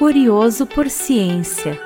[0.00, 1.78] Curioso por Ciência.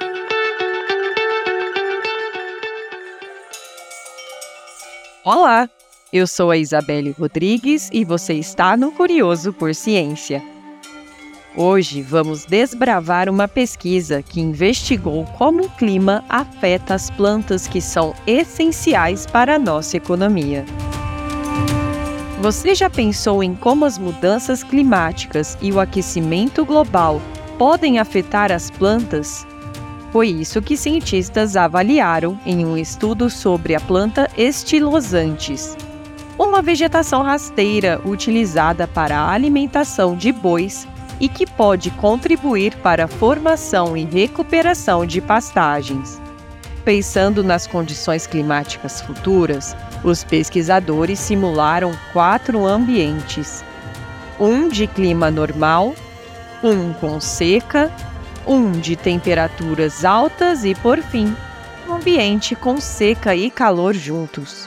[5.25, 5.68] Olá,
[6.12, 10.41] eu sou a Isabelle Rodrigues e você está no Curioso por Ciência.
[11.57, 18.15] Hoje vamos desbravar uma pesquisa que investigou como o clima afeta as plantas que são
[18.29, 20.65] essenciais para a nossa economia.
[22.41, 27.21] Você já pensou em como as mudanças climáticas e o aquecimento global
[27.59, 29.47] podem afetar as plantas?
[30.12, 35.77] Foi isso que cientistas avaliaram em um estudo sobre a planta estilosantes,
[36.38, 40.87] uma vegetação rasteira utilizada para a alimentação de bois
[41.20, 46.21] e que pode contribuir para a formação e recuperação de pastagens.
[46.84, 53.65] Pensando nas condições climáticas futuras, os pesquisadores simularam quatro ambientes:
[54.38, 55.95] um de clima normal,
[56.64, 57.92] um com seca,
[58.46, 61.37] um de temperaturas altas e, por fim,
[61.87, 64.66] um ambiente com seca e calor juntos.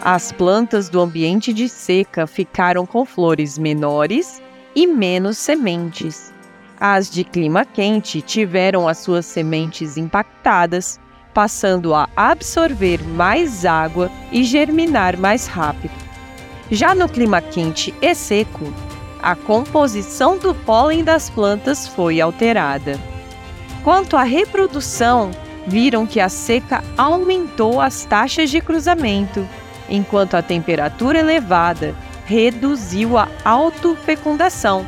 [0.00, 4.40] As plantas do ambiente de seca ficaram com flores menores
[4.74, 6.32] e menos sementes.
[6.80, 10.98] As de clima quente tiveram as suas sementes impactadas,
[11.34, 15.92] passando a absorver mais água e germinar mais rápido.
[16.70, 18.72] Já no clima quente e seco,
[19.22, 22.98] a composição do pólen das plantas foi alterada.
[23.82, 25.30] Quanto à reprodução,
[25.66, 29.46] viram que a seca aumentou as taxas de cruzamento,
[29.88, 31.94] enquanto a temperatura elevada
[32.26, 34.86] reduziu a autofecundação,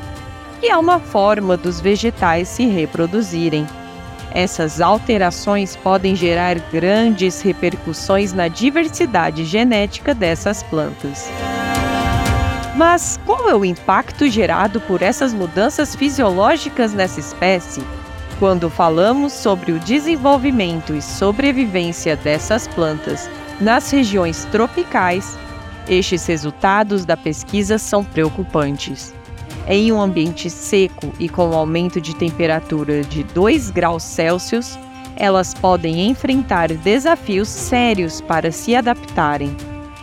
[0.60, 3.66] que é uma forma dos vegetais se reproduzirem.
[4.32, 11.28] Essas alterações podem gerar grandes repercussões na diversidade genética dessas plantas.
[12.74, 17.82] Mas qual é o impacto gerado por essas mudanças fisiológicas nessa espécie?
[18.38, 23.28] Quando falamos sobre o desenvolvimento e sobrevivência dessas plantas
[23.60, 25.38] nas regiões tropicais,
[25.88, 29.12] estes resultados da pesquisa são preocupantes.
[29.66, 34.78] Em um ambiente seco e com um aumento de temperatura de 2 graus Celsius,
[35.16, 39.54] elas podem enfrentar desafios sérios para se adaptarem.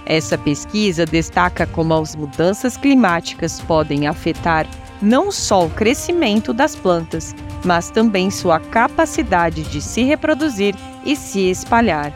[0.10, 4.66] Essa pesquisa destaca como as mudanças climáticas podem afetar
[5.02, 7.36] não só o crescimento das plantas,
[7.66, 10.74] mas também sua capacidade de se reproduzir
[11.04, 12.14] e se espalhar.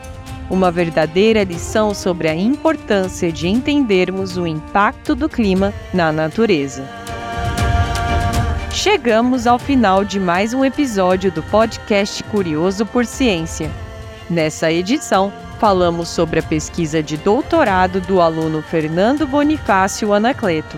[0.48, 6.88] Uma verdadeira lição sobre a importância de entendermos o impacto do clima na natureza.
[8.72, 13.70] Chegamos ao final de mais um episódio do podcast Curioso por Ciência.
[14.30, 15.30] Nessa edição,
[15.62, 20.76] falamos sobre a pesquisa de doutorado do aluno Fernando Bonifácio Anacleto,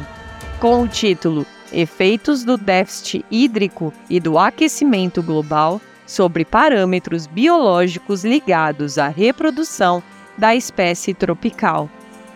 [0.61, 8.99] com o título Efeitos do déficit hídrico e do aquecimento global sobre parâmetros biológicos ligados
[8.99, 10.03] à reprodução
[10.37, 11.89] da espécie tropical,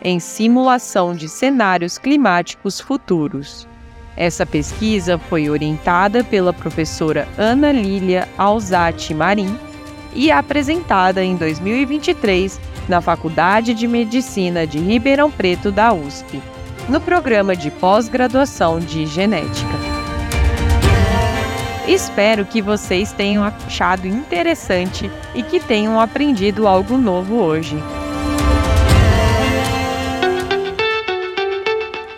[0.03, 3.69] em simulação de cenários climáticos futuros.
[4.17, 9.68] Essa pesquisa foi orientada pela professora Ana Lília Alzati Marim
[10.15, 16.43] e apresentada em 2023 na Faculdade de Medicina de Ribeirão Preto da USP,
[16.89, 19.99] no programa de pós-graduação de Genética.
[21.87, 27.77] Espero que vocês tenham achado interessante e que tenham aprendido algo novo hoje.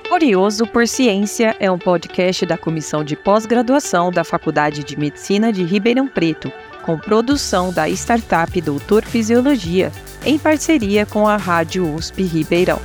[0.09, 5.63] Curioso por Ciência é um podcast da Comissão de Pós-Graduação da Faculdade de Medicina de
[5.63, 6.53] Ribeirão Preto,
[6.91, 9.93] com produção da startup Doutor Fisiologia,
[10.25, 12.81] em parceria com a Rádio USP Ribeirão.